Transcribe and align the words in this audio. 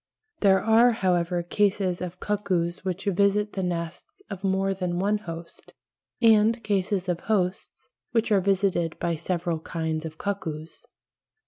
There 0.39 0.63
are, 0.63 0.93
however, 0.93 1.43
cases 1.43 2.01
of 2.01 2.19
cuckoos 2.19 2.83
which 2.83 3.05
visit 3.05 3.53
the 3.53 3.61
nests 3.61 4.19
of 4.31 4.43
more 4.43 4.73
than 4.73 4.97
one 4.97 5.19
host, 5.19 5.75
and 6.19 6.63
cases 6.63 7.07
of 7.07 7.19
hosts 7.19 7.87
which 8.11 8.31
are 8.31 8.41
visited 8.41 8.97
by 8.97 9.15
several 9.15 9.59
kinds 9.59 10.03
of 10.03 10.17
cuckoos. 10.17 10.87